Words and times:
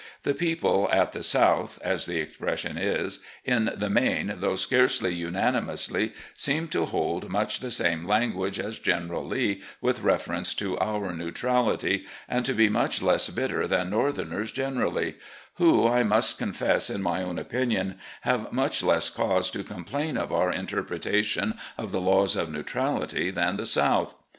The 0.23 0.33
people 0.33 0.89
'at 0.91 1.11
the 1.11 1.21
South' 1.21 1.77
(as 1.83 2.07
the 2.07 2.17
expression 2.19 2.75
is), 2.75 3.19
in 3.45 3.69
the 3.77 3.87
main, 3.87 4.33
though 4.37 4.55
scarcely 4.55 5.13
tmanimously, 5.15 6.13
seem 6.33 6.69
to 6.69 6.85
hold 6.87 7.29
much 7.29 7.59
the 7.59 7.69
same 7.69 8.07
language 8.07 8.59
as 8.59 8.79
General 8.79 9.23
Lee 9.23 9.61
with 9.79 9.99
reference 9.99 10.55
to 10.55 10.75
our 10.79 11.13
neutrality, 11.13 12.07
and 12.27 12.43
to 12.45 12.53
be 12.53 12.67
much 12.67 13.03
less 13.03 13.29
bitter 13.29 13.67
than 13.67 13.91
Northerners 13.91 14.51
generally— 14.51 15.17
who, 15.59 15.87
I 15.87 16.01
must 16.01 16.39
confess, 16.39 16.89
in 16.89 17.03
my 17.03 17.21
own 17.21 17.37
opinion, 17.37 17.99
have 18.21 18.51
much 18.51 18.81
less 18.81 19.07
cause 19.07 19.51
to 19.51 19.63
complain 19.63 20.17
of 20.17 20.31
ovur 20.31 20.51
interpretation 20.51 21.59
of 21.77 21.91
the 21.91 22.01
laws 22.01 22.35
of 22.35 22.51
neutrality 22.51 23.29
than 23.29 23.57
the 23.57 23.67
South. 23.67 24.15